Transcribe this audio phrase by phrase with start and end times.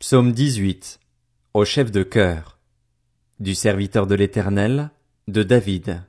[0.00, 1.00] Psaume 18.
[1.54, 2.60] Au chef de chœur.
[3.40, 4.92] Du serviteur de l'Éternel,
[5.26, 6.04] de David.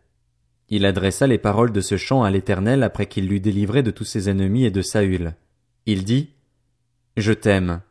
[0.69, 4.03] Il adressa les paroles de ce chant à l'Éternel après qu'il l'eut délivré de tous
[4.05, 5.33] ses ennemis et de Saül.
[5.87, 6.35] Il dit,
[7.17, 7.81] Je t'aime,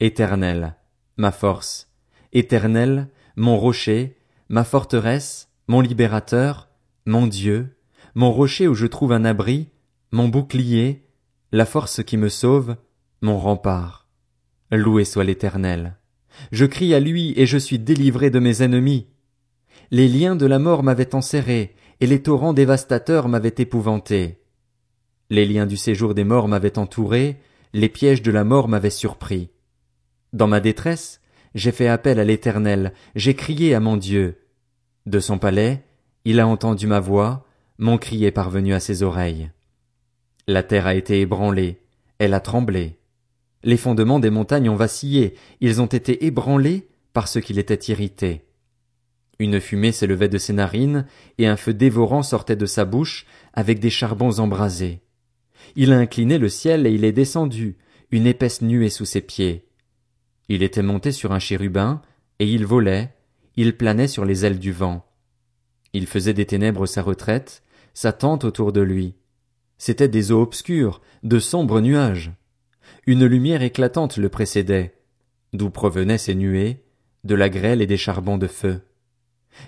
[0.00, 0.76] Éternel,
[1.16, 1.88] ma force,
[2.34, 4.18] Éternel, mon rocher,
[4.50, 6.68] ma forteresse, mon libérateur,
[7.06, 7.74] mon Dieu,
[8.14, 9.70] mon rocher où je trouve un abri,
[10.12, 11.06] mon bouclier,
[11.52, 12.76] la force qui me sauve,
[13.22, 14.07] mon rempart.
[14.70, 15.96] Loué soit l'Éternel.
[16.52, 19.06] Je crie à lui et je suis délivré de mes ennemis.
[19.90, 24.40] Les liens de la mort m'avaient enserré, et les torrents dévastateurs m'avaient épouvanté.
[25.30, 27.40] Les liens du séjour des morts m'avaient entouré,
[27.72, 29.50] les pièges de la mort m'avaient surpris.
[30.32, 31.20] Dans ma détresse,
[31.54, 34.38] j'ai fait appel à l'Éternel, j'ai crié à mon Dieu.
[35.06, 35.82] De son palais,
[36.24, 37.46] il a entendu ma voix,
[37.78, 39.50] mon cri est parvenu à ses oreilles.
[40.46, 41.80] La terre a été ébranlée,
[42.18, 42.97] elle a tremblé.
[43.68, 48.46] Les fondements des montagnes ont vacillé, ils ont été ébranlés parce qu'il était irrité.
[49.38, 51.04] Une fumée s'élevait de ses narines,
[51.36, 55.02] et un feu dévorant sortait de sa bouche, avec des charbons embrasés.
[55.76, 57.76] Il a incliné le ciel et il est descendu,
[58.10, 59.68] une épaisse nuée sous ses pieds.
[60.48, 62.00] Il était monté sur un chérubin,
[62.38, 63.12] et il volait,
[63.56, 65.04] il planait sur les ailes du vent.
[65.92, 67.62] Il faisait des ténèbres sa retraite,
[67.92, 69.16] sa tente autour de lui.
[69.76, 72.32] C'étaient des eaux obscures, de sombres nuages.
[73.06, 74.94] Une lumière éclatante le précédait.
[75.52, 76.84] D'où provenaient ces nuées?
[77.24, 78.80] De la grêle et des charbons de feu.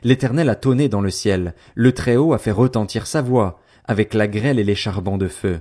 [0.03, 4.29] L'Éternel a tonné dans le ciel, le Très-Haut a fait retentir sa voix, avec la
[4.29, 5.61] grêle et les charbons de feu.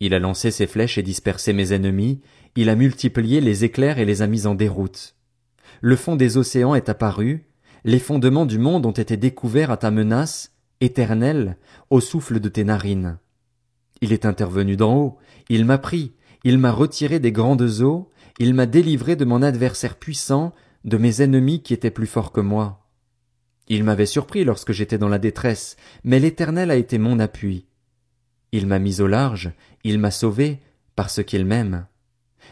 [0.00, 2.20] Il a lancé ses flèches et dispersé mes ennemis,
[2.56, 5.14] il a multiplié les éclairs et les a mis en déroute.
[5.80, 7.46] Le fond des océans est apparu,
[7.84, 11.56] les fondements du monde ont été découverts à ta menace, éternelle,
[11.90, 13.18] au souffle de tes narines.
[14.00, 16.14] Il est intervenu d'en haut, il m'a pris,
[16.44, 21.20] il m'a retiré des grandes eaux, il m'a délivré de mon adversaire puissant, de mes
[21.22, 22.86] ennemis qui étaient plus forts que moi.
[23.68, 27.66] Il m'avait surpris lorsque j'étais dans la détresse, mais l'Éternel a été mon appui.
[28.52, 29.52] Il m'a mis au large,
[29.84, 30.58] il m'a sauvé,
[30.96, 31.86] parce qu'il m'aime.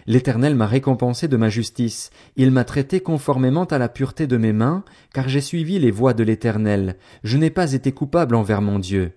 [0.06, 4.52] L'Éternel m'a récompensé de ma justice, il m'a traité conformément à la pureté de mes
[4.52, 8.78] mains, car j'ai suivi les voies de l'Éternel, je n'ai pas été coupable envers mon
[8.78, 9.12] Dieu.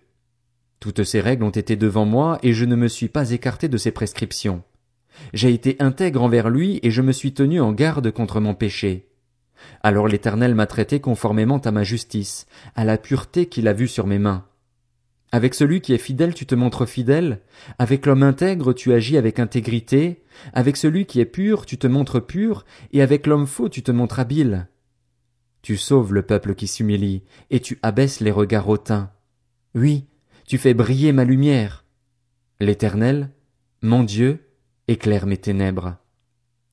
[0.81, 3.77] Toutes ces règles ont été devant moi, et je ne me suis pas écarté de
[3.77, 4.63] ses prescriptions.
[5.31, 9.07] J'ai été intègre envers lui, et je me suis tenu en garde contre mon péché.
[9.83, 14.07] Alors l'Éternel m'a traité conformément à ma justice, à la pureté qu'il a vue sur
[14.07, 14.47] mes mains.
[15.31, 17.41] Avec celui qui est fidèle tu te montres fidèle,
[17.77, 22.25] avec l'homme intègre tu agis avec intégrité, avec celui qui est pur tu te montres
[22.25, 24.67] pur, et avec l'homme faux tu te montres habile.
[25.61, 27.21] Tu sauves le peuple qui s'humilie,
[27.51, 29.11] et tu abaisses les regards hautains.
[29.75, 30.07] Oui,
[30.51, 31.85] tu fais briller ma lumière.
[32.59, 33.29] L'Éternel,
[33.81, 34.49] mon Dieu,
[34.89, 35.95] éclaire mes ténèbres.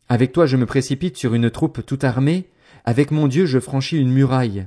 [0.09, 2.51] Avec toi je me précipite sur une troupe tout armée,
[2.85, 4.67] avec mon Dieu je franchis une muraille.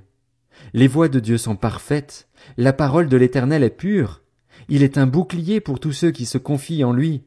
[0.72, 4.22] Les voies de Dieu sont parfaites, la parole de l'Éternel est pure,
[4.70, 7.26] il est un bouclier pour tous ceux qui se confient en lui.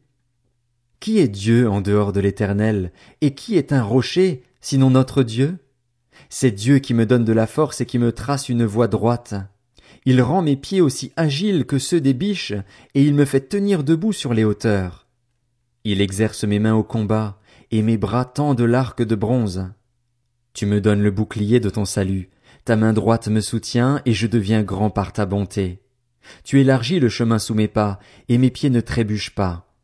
[1.00, 5.58] Qui est Dieu en dehors de l'Éternel, et qui est un rocher, sinon notre Dieu?
[6.30, 9.34] C'est Dieu qui me donne de la force et qui me trace une voie droite.
[10.06, 12.52] Il rend mes pieds aussi agiles que ceux des biches,
[12.94, 15.06] et il me fait tenir debout sur les hauteurs.
[15.84, 19.70] Il exerce mes mains au combat, et mes bras tendent l'arc de bronze.
[20.52, 22.30] Tu me donnes le bouclier de ton salut,
[22.64, 25.82] ta main droite me soutient, et je deviens grand par ta bonté.
[26.44, 27.98] Tu élargis le chemin sous mes pas,
[28.28, 29.74] et mes pieds ne trébuchent pas.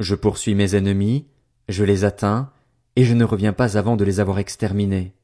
[0.00, 1.26] Je poursuis mes ennemis,
[1.68, 2.50] je les atteins,
[2.96, 5.14] et je ne reviens pas avant de les avoir exterminés.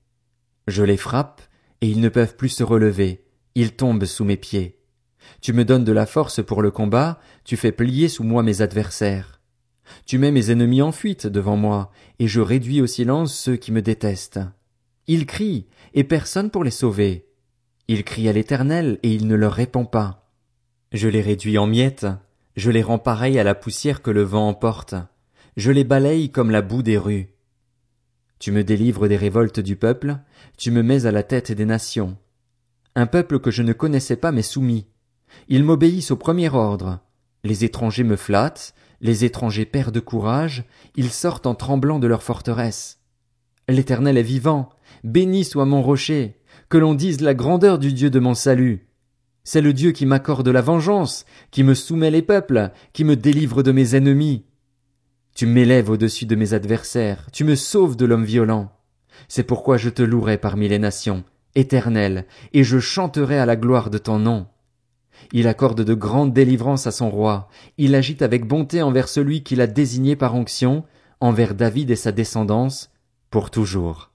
[0.69, 1.43] Je les frappe,
[1.81, 3.24] et ils ne peuvent plus se relever,
[3.55, 4.81] il tombe sous mes pieds.
[5.41, 8.63] Tu me donnes de la force pour le combat, tu fais plier sous moi mes
[8.63, 9.41] adversaires.
[10.07, 13.73] Tu mets mes ennemis en fuite devant moi, et je réduis au silence ceux qui
[13.73, 14.41] me détestent.
[15.07, 17.29] Ils crient, et personne pour les sauver.
[17.89, 20.31] Ils crient à l'Éternel, et il ne leur répond pas.
[20.93, 22.07] Je les réduis en miettes,
[22.57, 24.95] je les rends pareils à la poussière que le vent emporte,
[25.57, 27.35] je les balaye comme la boue des rues.
[28.39, 30.19] Tu me délivres des révoltes du peuple,
[30.57, 32.17] tu me mets à la tête des nations.
[32.97, 34.87] Un peuple que je ne connaissais pas m'est soumis.
[35.49, 37.01] Ils m'obéissent au premier ordre.
[37.43, 40.65] Les étrangers me flattent, les étrangers perdent courage,
[40.95, 43.01] ils sortent en tremblant de leur forteresse.
[43.69, 44.71] L'Éternel est vivant,
[45.03, 46.39] béni soit mon rocher,
[46.69, 48.87] que l'on dise la grandeur du Dieu de mon salut.
[49.43, 53.65] C'est le Dieu qui m'accorde la vengeance, qui me soumet les peuples, qui me délivre
[53.65, 54.45] de mes ennemis.
[55.35, 58.71] Tu m'élèves au-dessus de mes adversaires, tu me sauves de l'homme violent.
[59.27, 61.25] C'est pourquoi je te louerai parmi les nations
[61.55, 64.47] éternel, et je chanterai à la gloire de ton nom.
[65.33, 67.49] Il accorde de grandes délivrances à son roi,
[67.79, 70.85] il agite avec bonté envers celui qu'il a désigné par onction,
[71.21, 72.91] envers David et sa descendance,
[73.31, 74.14] pour toujours.